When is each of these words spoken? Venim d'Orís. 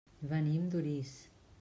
Venim 0.31 0.65
d'Orís. 0.77 1.15